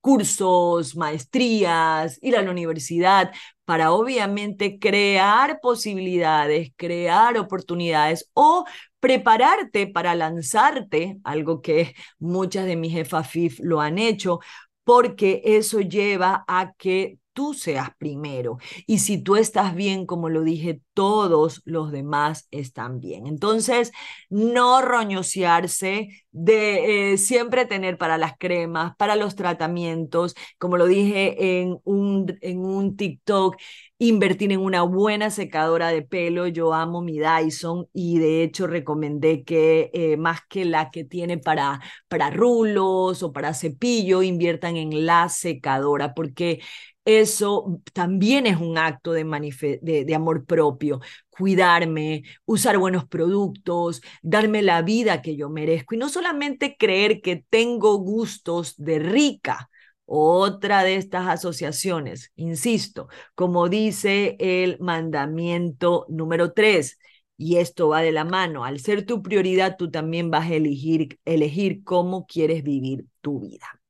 [0.00, 3.32] cursos, maestrías, ir a la universidad
[3.64, 8.66] para obviamente crear posibilidades, crear oportunidades o
[9.00, 14.40] prepararte para lanzarte, algo que muchas de mis jefas FIF lo han hecho,
[14.84, 18.58] porque eso lleva a que tú seas primero.
[18.86, 23.26] Y si tú estás bien, como lo dije, todos los demás están bien.
[23.26, 23.92] Entonces,
[24.30, 31.60] no roñosearse de eh, siempre tener para las cremas, para los tratamientos, como lo dije
[31.60, 33.56] en un, en un TikTok,
[33.98, 36.46] invertir en una buena secadora de pelo.
[36.46, 41.38] Yo amo mi Dyson y de hecho recomendé que eh, más que la que tiene
[41.38, 46.60] para, para rulos o para cepillo, inviertan en la secadora porque
[47.04, 55.20] eso también es un acto de, amor propio, cuidarme, usar buenos productos, darme la vida
[55.20, 59.70] que yo merezco y no solamente creer que tengo gustos de rica.
[60.06, 66.98] Otra de estas asociaciones, insisto, como dice el mandamiento número tres,
[67.38, 71.18] y esto va de la mano, al ser tu prioridad, tú también vas a elegir,
[71.24, 73.80] elegir cómo quieres vivir tu vida.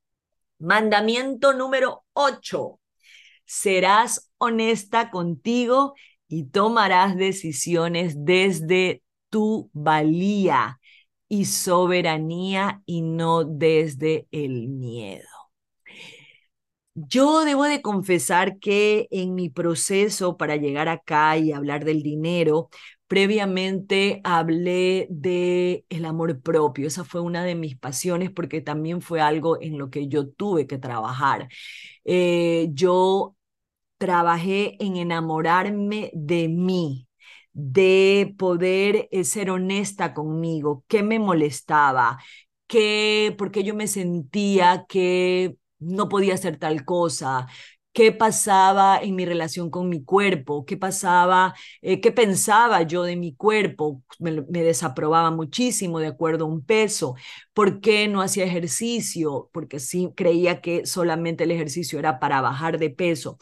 [0.57, 2.79] Mandamiento número ocho
[3.45, 5.93] serás honesta contigo
[6.27, 10.79] y tomarás decisiones desde tu valía
[11.27, 15.27] y soberanía y no desde el miedo.
[16.97, 22.69] Yo debo de confesar que en mi proceso para llegar acá y hablar del dinero,
[23.07, 26.87] previamente hablé de el amor propio.
[26.87, 30.67] Esa fue una de mis pasiones porque también fue algo en lo que yo tuve
[30.67, 31.49] que trabajar.
[32.05, 33.34] Eh, yo
[33.97, 37.07] trabajé en enamorarme de mí,
[37.53, 42.17] de poder eh, ser honesta conmigo, qué me molestaba,
[42.67, 47.47] qué, porque yo me sentía que no podía hacer tal cosa,
[47.93, 53.15] qué pasaba en mi relación con mi cuerpo, qué pasaba, eh, qué pensaba yo de
[53.15, 57.15] mi cuerpo, me, desaprobaba muchísimo de acuerdo a un peso,
[57.55, 62.77] por qué no hacía ejercicio, porque sí creía que solamente el ejercicio era para bajar
[62.79, 63.37] de peso.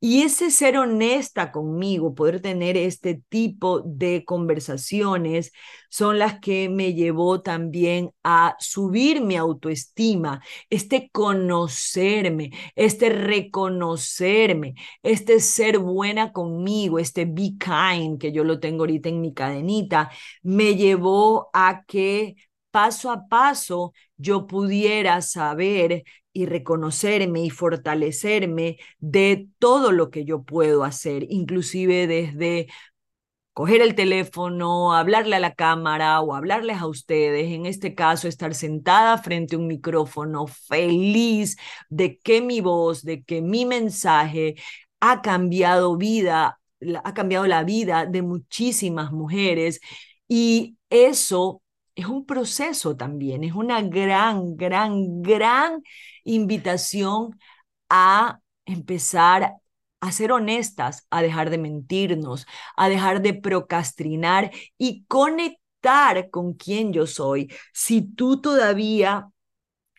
[0.00, 5.52] Y ese ser honesta conmigo, poder tener este tipo de conversaciones,
[5.90, 15.40] son las que me llevó también a subir mi autoestima, este conocerme, este reconocerme, este
[15.40, 20.10] ser buena conmigo, este be kind, que yo lo tengo ahorita en mi cadenita,
[20.42, 22.36] me llevó a que
[22.76, 30.42] paso a paso yo pudiera saber y reconocerme y fortalecerme de todo lo que yo
[30.42, 32.66] puedo hacer, inclusive desde
[33.54, 38.54] coger el teléfono, hablarle a la cámara o hablarles a ustedes, en este caso estar
[38.54, 41.56] sentada frente a un micrófono feliz
[41.88, 44.56] de que mi voz, de que mi mensaje
[45.00, 46.60] ha cambiado vida,
[47.04, 49.80] ha cambiado la vida de muchísimas mujeres
[50.28, 51.62] y eso
[51.96, 55.82] es un proceso también, es una gran, gran, gran
[56.24, 57.38] invitación
[57.88, 59.54] a empezar
[60.00, 66.92] a ser honestas, a dejar de mentirnos, a dejar de procrastinar y conectar con quien
[66.92, 67.50] yo soy.
[67.72, 69.28] Si tú todavía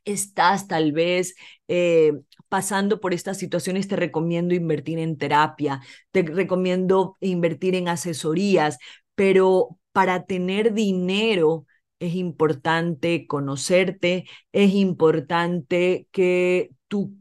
[0.05, 1.36] estás tal vez
[1.67, 2.13] eh,
[2.49, 5.81] pasando por estas situaciones, te recomiendo invertir en terapia,
[6.12, 8.77] te recomiendo invertir en asesorías,
[9.15, 11.65] pero para tener dinero
[11.99, 17.15] es importante conocerte, es importante que tú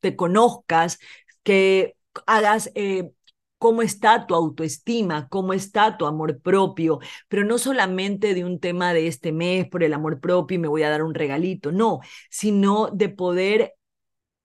[0.00, 0.98] te conozcas,
[1.42, 3.10] que hagas eh,
[3.58, 8.92] cómo está tu autoestima, cómo está tu amor propio, pero no solamente de un tema
[8.94, 12.00] de este mes por el amor propio y me voy a dar un regalito, no,
[12.30, 13.74] sino de poder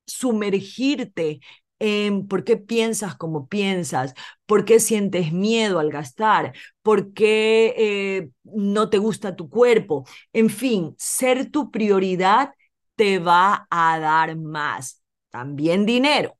[0.05, 1.39] sumergirte
[2.27, 4.13] por qué piensas como piensas,
[4.45, 10.05] por qué sientes miedo al gastar, por qué eh, no te gusta tu cuerpo.
[10.33, 12.51] En fin, ser tu prioridad
[12.95, 16.37] te va a dar más, también dinero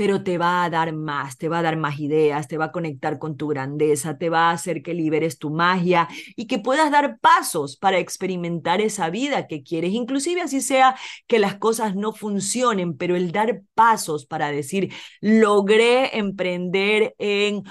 [0.00, 2.72] pero te va a dar más, te va a dar más ideas, te va a
[2.72, 6.90] conectar con tu grandeza, te va a hacer que liberes tu magia y que puedas
[6.90, 12.14] dar pasos para experimentar esa vida que quieres, inclusive así sea que las cosas no
[12.14, 17.64] funcionen, pero el dar pasos para decir, logré emprender en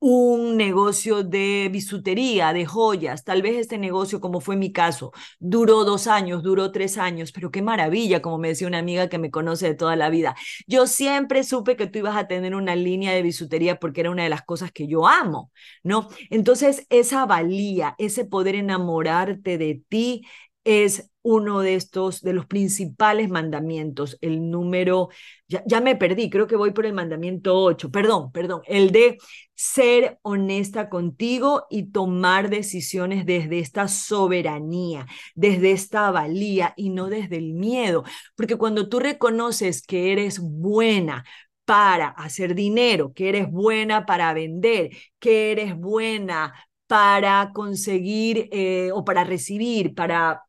[0.00, 3.24] un negocio de bisutería, de joyas.
[3.24, 7.50] Tal vez este negocio, como fue mi caso, duró dos años, duró tres años, pero
[7.50, 10.36] qué maravilla, como me decía una amiga que me conoce de toda la vida.
[10.66, 14.22] Yo siempre supe que tú ibas a tener una línea de bisutería porque era una
[14.22, 15.50] de las cosas que yo amo,
[15.82, 16.08] ¿no?
[16.30, 20.22] Entonces, esa valía, ese poder enamorarte de ti
[20.64, 25.10] es uno de estos, de los principales mandamientos, el número,
[25.46, 29.18] ya, me perdí, creo que voy por el mandamiento 8, perdón, perdón, el de
[29.54, 37.36] ser honesta contigo y tomar decisiones desde esta soberanía, desde esta valía y no desde
[37.36, 41.24] el miedo, porque cuando tú reconoces que eres buena,
[41.66, 44.88] para hacer dinero, que eres buena para vender,
[45.18, 46.54] que eres buena
[46.86, 50.47] para conseguir eh, o para recibir, para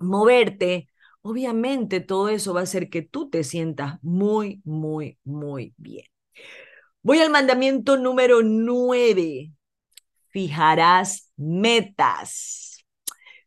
[0.00, 0.88] moverte,
[1.22, 6.06] obviamente todo eso va a hacer que tú te sientas muy, muy, muy bien.
[7.02, 9.52] Voy al mandamiento número nueve.
[10.28, 12.84] Fijarás metas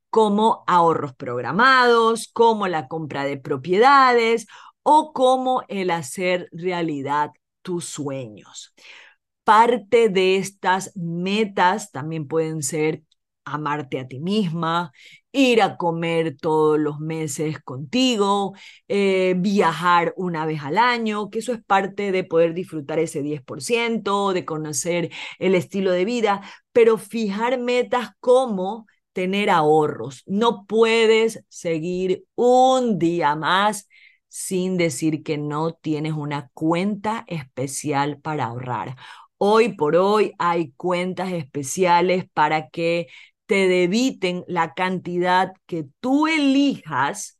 [0.09, 4.47] como ahorros programados, como la compra de propiedades
[4.83, 7.31] o como el hacer realidad
[7.61, 8.73] tus sueños.
[9.43, 13.03] Parte de estas metas también pueden ser
[13.45, 14.91] amarte a ti misma,
[15.31, 18.53] ir a comer todos los meses contigo,
[18.87, 24.33] eh, viajar una vez al año, que eso es parte de poder disfrutar ese 10%,
[24.33, 26.41] de conocer el estilo de vida,
[26.71, 30.23] pero fijar metas como tener ahorros.
[30.25, 33.87] No puedes seguir un día más
[34.27, 38.95] sin decir que no tienes una cuenta especial para ahorrar.
[39.37, 43.07] Hoy por hoy hay cuentas especiales para que
[43.45, 47.39] te debiten la cantidad que tú elijas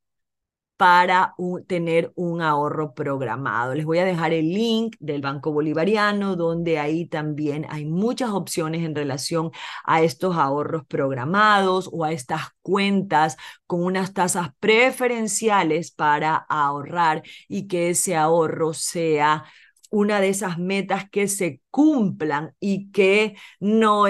[0.77, 1.33] para
[1.67, 3.73] tener un ahorro programado.
[3.73, 8.83] Les voy a dejar el link del Banco Bolivariano, donde ahí también hay muchas opciones
[8.83, 9.51] en relación
[9.85, 17.67] a estos ahorros programados o a estas cuentas con unas tasas preferenciales para ahorrar y
[17.67, 19.45] que ese ahorro sea
[19.93, 24.05] una de esas metas que se cumplan y que no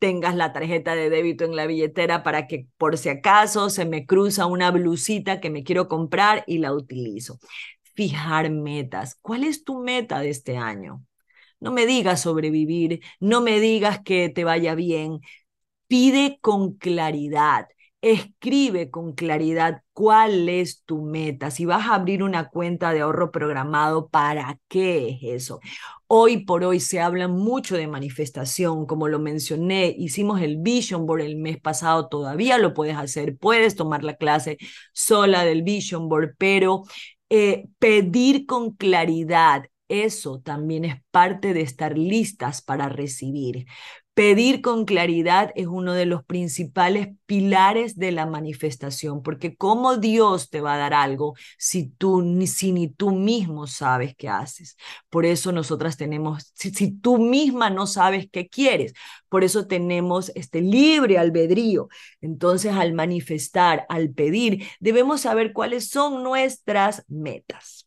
[0.00, 4.04] tengas la tarjeta de débito en la billetera para que por si acaso se me
[4.04, 7.38] cruza una blusita que me quiero comprar y la utilizo.
[7.94, 9.16] Fijar metas.
[9.22, 11.04] ¿Cuál es tu meta de este año?
[11.60, 15.20] No me digas sobrevivir, no me digas que te vaya bien.
[15.88, 17.68] Pide con claridad.
[18.00, 21.50] Escribe con claridad cuál es tu meta.
[21.50, 25.58] Si vas a abrir una cuenta de ahorro programado, ¿para qué es eso?
[26.06, 31.22] Hoy por hoy se habla mucho de manifestación, como lo mencioné, hicimos el Vision Board
[31.22, 34.58] el mes pasado, todavía lo puedes hacer, puedes tomar la clase
[34.92, 36.84] sola del Vision Board, pero
[37.30, 43.66] eh, pedir con claridad, eso también es parte de estar listas para recibir.
[44.18, 50.50] Pedir con claridad es uno de los principales pilares de la manifestación, porque ¿cómo Dios
[50.50, 54.76] te va a dar algo si tú ni, si ni tú mismo sabes qué haces?
[55.08, 58.92] Por eso nosotras tenemos, si, si tú misma no sabes qué quieres,
[59.28, 61.86] por eso tenemos este libre albedrío.
[62.20, 67.86] Entonces, al manifestar, al pedir, debemos saber cuáles son nuestras metas.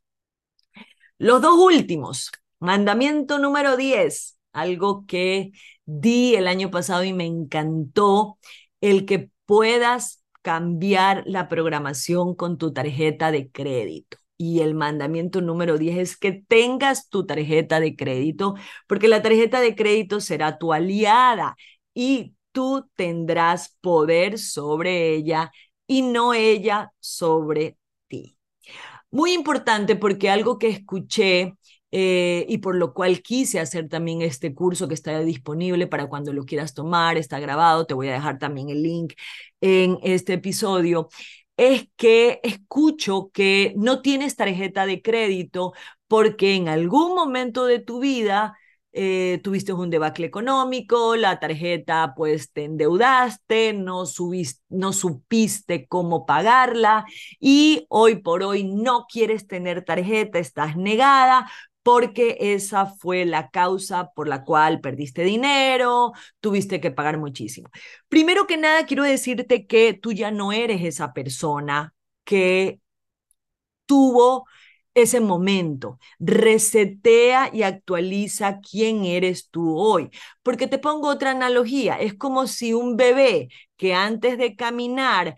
[1.18, 5.52] Los dos últimos, mandamiento número 10, algo que
[6.00, 8.38] di el año pasado y me encantó
[8.82, 14.18] el que puedas cambiar la programación con tu tarjeta de crédito.
[14.38, 18.56] Y el mandamiento número 10 es que tengas tu tarjeta de crédito,
[18.88, 21.56] porque la tarjeta de crédito será tu aliada
[21.94, 25.52] y tú tendrás poder sobre ella
[25.86, 27.78] y no ella sobre
[28.08, 28.38] ti.
[29.12, 31.56] Muy importante porque algo que escuché
[31.92, 36.34] eh, y por lo cual quise hacer también este curso que está disponible para cuando
[36.34, 39.14] lo quieras tomar, está grabado, te voy a dejar también el link
[39.62, 41.10] en este episodio,
[41.58, 45.74] es que escucho que no tienes tarjeta de crédito
[46.08, 48.58] porque en algún momento de tu vida
[48.94, 56.26] eh, tuviste un debacle económico, la tarjeta pues te endeudaste, no, subiste, no supiste cómo
[56.26, 57.06] pagarla
[57.40, 61.50] y hoy por hoy no quieres tener tarjeta, estás negada
[61.84, 67.70] porque esa fue la causa por la cual perdiste dinero, tuviste que pagar muchísimo.
[68.10, 72.80] Primero que nada, quiero decirte que tú ya no eres esa persona que
[73.86, 74.46] tuvo
[74.94, 76.00] ese momento.
[76.20, 80.10] Resetea y actualiza quién eres tú hoy.
[80.44, 81.96] Porque te pongo otra analogía.
[81.96, 85.36] Es como si un bebé que antes de caminar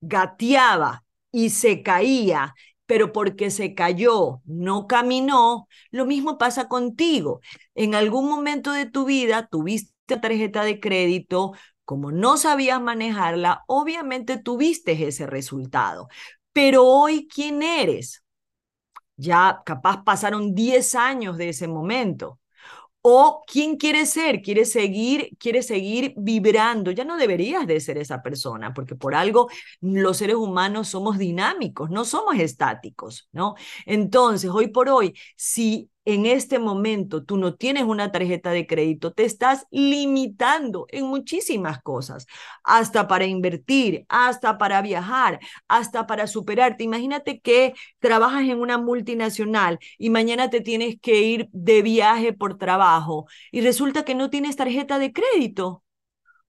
[0.00, 2.54] gateaba y se caía
[2.86, 7.40] pero porque se cayó, no caminó, lo mismo pasa contigo.
[7.74, 11.52] En algún momento de tu vida tuviste tarjeta de crédito,
[11.84, 16.08] como no sabías manejarla, obviamente tuviste ese resultado.
[16.52, 18.22] Pero hoy, ¿quién eres?
[19.16, 22.38] Ya capaz pasaron 10 años de ese momento.
[23.08, 26.90] O quién quiere ser, quiere seguir, quiere seguir vibrando.
[26.90, 29.48] Ya no deberías de ser esa persona, porque por algo
[29.80, 33.54] los seres humanos somos dinámicos, no somos estáticos, ¿no?
[33.86, 39.12] Entonces, hoy por hoy, si en este momento tú no tienes una tarjeta de crédito,
[39.12, 42.26] te estás limitando en muchísimas cosas,
[42.64, 46.84] hasta para invertir, hasta para viajar, hasta para superarte.
[46.84, 52.56] Imagínate que trabajas en una multinacional y mañana te tienes que ir de viaje por
[52.58, 55.82] trabajo y resulta que no tienes tarjeta de crédito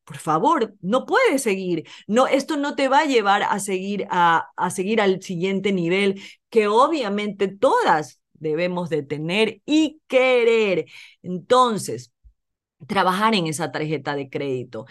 [0.03, 1.85] por favor, no puedes seguir.
[2.07, 6.21] No, esto no te va a llevar a seguir a, a seguir al siguiente nivel
[6.49, 10.85] que obviamente todas debemos de tener y querer.
[11.23, 12.13] Entonces,
[12.87, 14.85] trabajar en esa tarjeta de crédito,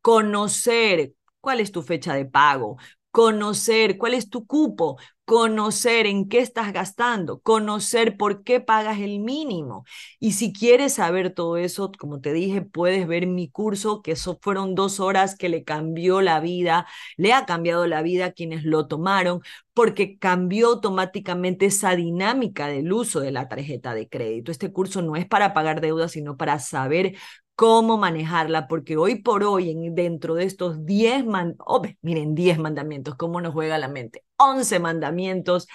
[0.00, 2.76] conocer cuál es tu fecha de pago,
[3.10, 4.98] conocer cuál es tu cupo,
[5.32, 9.86] conocer en qué estás gastando, conocer por qué pagas el mínimo.
[10.20, 14.38] Y si quieres saber todo eso, como te dije, puedes ver mi curso, que eso
[14.42, 18.64] fueron dos horas que le cambió la vida, le ha cambiado la vida a quienes
[18.64, 19.40] lo tomaron,
[19.72, 24.52] porque cambió automáticamente esa dinámica del uso de la tarjeta de crédito.
[24.52, 27.14] Este curso no es para pagar deudas, sino para saber
[27.54, 32.58] cómo manejarla, porque hoy por hoy, en, dentro de estos 10 mandamientos, oh, miren, 10
[32.58, 35.68] mandamientos, cómo nos juega la mente, 11 mandamientos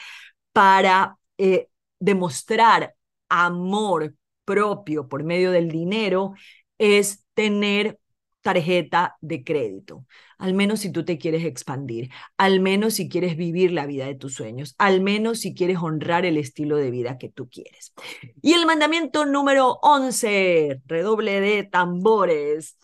[0.51, 1.69] para eh,
[1.99, 2.95] demostrar
[3.29, 4.15] amor
[4.45, 6.33] propio por medio del dinero,
[6.77, 7.99] es tener
[8.47, 10.05] tarjeta de crédito,
[10.37, 14.15] al menos si tú te quieres expandir, al menos si quieres vivir la vida de
[14.15, 17.93] tus sueños, al menos si quieres honrar el estilo de vida que tú quieres.
[18.41, 22.77] Y el mandamiento número 11, redoble de tambores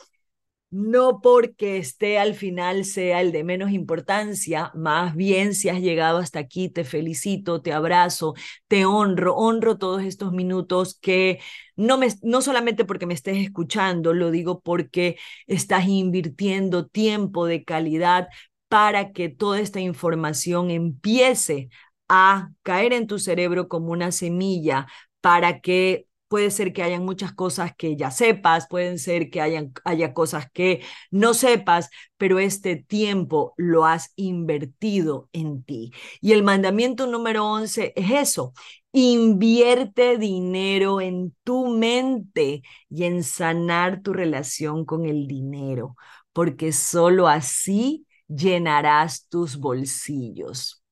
[0.74, 6.18] no porque esté al final sea el de menos importancia, más bien si has llegado
[6.18, 8.34] hasta aquí, te felicito, te abrazo,
[8.68, 11.40] te honro, honro todos estos minutos que
[11.76, 17.64] no, me, no solamente porque me estés escuchando, lo digo porque estás invirtiendo tiempo de
[17.64, 18.28] calidad
[18.68, 21.70] para que toda esta información empiece
[22.10, 24.88] a caer en tu cerebro como una semilla
[25.22, 29.72] para que puede ser que hayan muchas cosas que ya sepas, pueden ser que hayan,
[29.86, 30.82] haya cosas que
[31.12, 35.92] no sepas, pero este tiempo lo has invertido en ti.
[36.22, 38.54] Y el mandamiento número 11 es eso,
[38.92, 45.96] invierte dinero en tu mente y en sanar tu relación con el dinero,
[46.34, 50.83] porque solo así llenarás tus bolsillos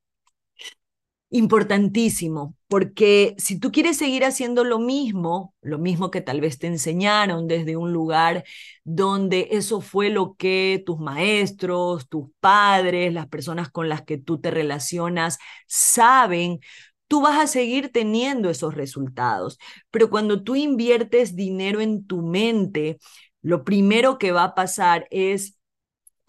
[1.31, 6.67] importantísimo, porque si tú quieres seguir haciendo lo mismo, lo mismo que tal vez te
[6.67, 8.43] enseñaron desde un lugar
[8.83, 14.39] donde eso fue lo que tus maestros, tus padres, las personas con las que tú
[14.41, 16.59] te relacionas saben,
[17.07, 19.57] tú vas a seguir teniendo esos resultados.
[19.89, 22.99] Pero cuando tú inviertes dinero en tu mente,
[23.41, 25.55] lo primero que va a pasar es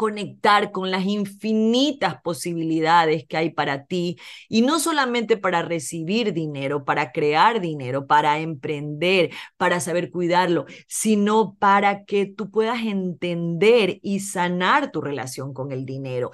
[0.02, 4.16] conectar con las infinitas posibilidades que hay para ti
[4.48, 11.54] y no solamente para recibir dinero, para crear dinero, para emprender, para saber cuidarlo, sino
[11.54, 16.32] para que tú puedas entender y sanar tu relación con el dinero.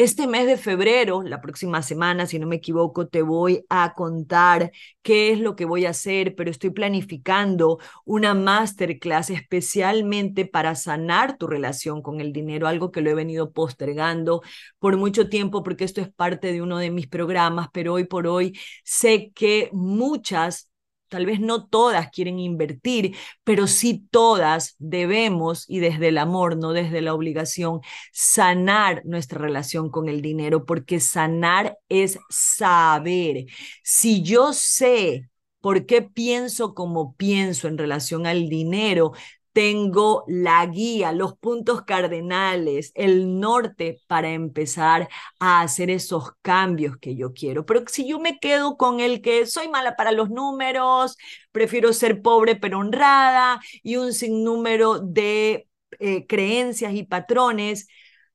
[0.00, 4.72] Este mes de febrero, la próxima semana, si no me equivoco, te voy a contar
[5.02, 11.36] qué es lo que voy a hacer, pero estoy planificando una masterclass especialmente para sanar
[11.36, 14.40] tu relación con el dinero, algo que lo he venido postergando
[14.78, 18.26] por mucho tiempo porque esto es parte de uno de mis programas, pero hoy por
[18.26, 20.69] hoy sé que muchas
[21.10, 26.72] Tal vez no todas quieren invertir, pero sí todas debemos, y desde el amor, no
[26.72, 27.80] desde la obligación,
[28.12, 33.46] sanar nuestra relación con el dinero, porque sanar es saber.
[33.84, 35.28] Si yo sé
[35.60, 39.12] por qué pienso como pienso en relación al dinero,
[39.52, 47.16] tengo la guía, los puntos cardenales, el norte para empezar a hacer esos cambios que
[47.16, 47.66] yo quiero.
[47.66, 51.16] Pero si yo me quedo con el que soy mala para los números,
[51.52, 57.88] prefiero ser pobre pero honrada y un sinnúmero de eh, creencias y patrones,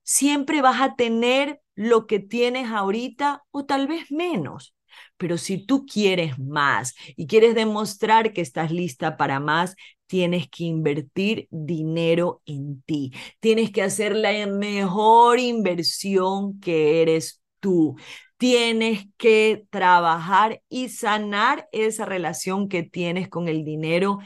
[0.03, 4.75] siempre vas a tener lo que tienes ahorita o tal vez menos.
[5.17, 9.75] Pero si tú quieres más y quieres demostrar que estás lista para más,
[10.07, 13.13] tienes que invertir dinero en ti.
[13.39, 17.95] Tienes que hacer la mejor inversión que eres tú.
[18.37, 24.19] Tienes que trabajar y sanar esa relación que tienes con el dinero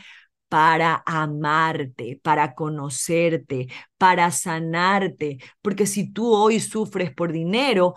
[0.50, 3.68] para amarte, para conocerte,
[3.98, 7.94] para sanarte, porque si tú hoy sufres por dinero,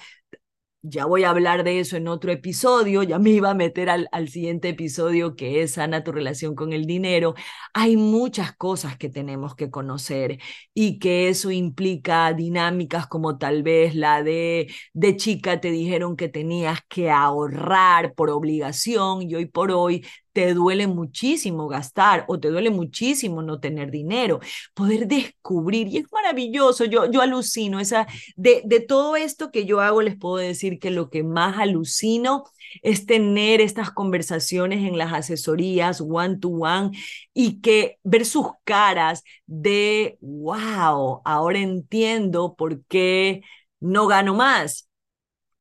[0.83, 4.09] ya voy a hablar de eso en otro episodio, ya me iba a meter al,
[4.12, 7.35] al, siguiente episodio que es sana tu relación con el dinero.
[7.72, 10.39] Hay muchas cosas que tenemos que conocer
[10.74, 16.28] y que eso implica dinámicas como tal vez la de de chica te dijeron que
[16.28, 22.49] tenías que ahorrar por obligación y hoy por hoy te duele muchísimo gastar o te
[22.49, 24.41] duele muchísimo no tener dinero,
[24.74, 28.07] poder descubrir, y es maravilloso, yo, yo alucino, esa,
[28.37, 32.45] de, de todo esto que yo hago, les puedo decir que lo que más alucino
[32.83, 36.91] es tener estas conversaciones en las asesorías one to one
[37.35, 43.43] y que ver sus caras de, wow, ahora entiendo por qué
[43.80, 44.89] no gano más,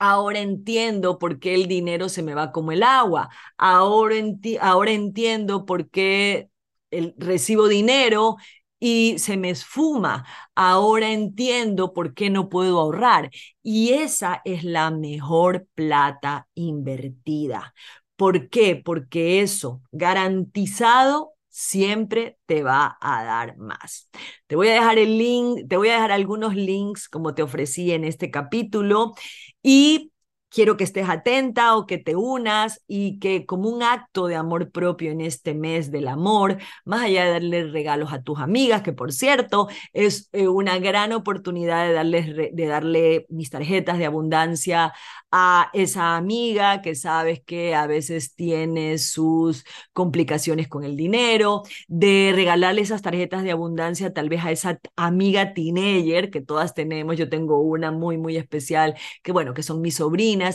[0.04, 3.30] Ahora entiendo por qué el dinero se me va como el agua.
[3.56, 4.16] Ahora,
[4.60, 6.50] ahora entiendo por qué
[6.90, 8.38] el, recibo dinero
[8.80, 10.26] y se me esfuma.
[10.56, 13.30] Ahora entiendo por qué no puedo ahorrar.
[13.62, 17.76] Y esa es la mejor plata invertida.
[18.16, 18.76] ¿Por qué?
[18.84, 24.10] Porque eso garantizado siempre te va a dar más.
[24.48, 27.92] Te voy a dejar el link, te voy a dejar algunos links como te ofrecí
[27.92, 29.14] en este capítulo
[29.62, 30.11] y
[30.52, 34.72] quiero que estés atenta o que te unas y que como un acto de amor
[34.72, 38.94] propio en este mes del amor, más allá de darle regalos a tus amigas, que
[38.94, 44.94] por cierto es eh, una gran oportunidad de darle, de darle mis tarjetas de abundancia
[45.32, 52.34] a esa amiga que sabes que a veces tiene sus complicaciones con el dinero, de
[52.36, 57.30] regalarle esas tarjetas de abundancia tal vez a esa amiga teenager que todas tenemos, yo
[57.30, 60.02] tengo una muy, muy especial, que bueno, que son mis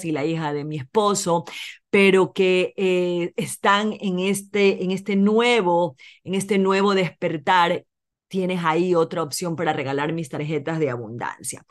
[0.05, 1.45] y la hija de mi esposo,
[1.91, 7.84] pero que eh, están en este, en este nuevo, en este nuevo despertar
[8.28, 11.64] tienes ahí otra opción para regalar mis tarjetas de abundancia.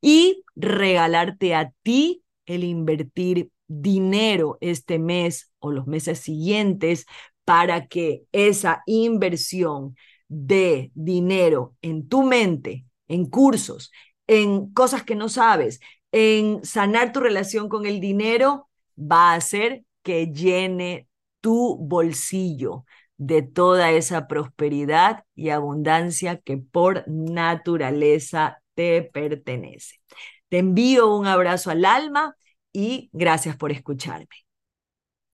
[0.00, 7.06] Y regalarte a ti el invertir dinero este mes o los meses siguientes
[7.44, 9.96] para que esa inversión
[10.28, 13.90] de dinero en tu mente, en cursos,
[14.26, 15.80] en cosas que no sabes,
[16.12, 21.08] en sanar tu relación con el dinero, va a hacer que llene
[21.40, 22.84] tu bolsillo
[23.16, 29.96] de toda esa prosperidad y abundancia que por naturaleza te pertenece.
[30.48, 32.36] Te envío un abrazo al alma
[32.72, 34.41] y gracias por escucharme.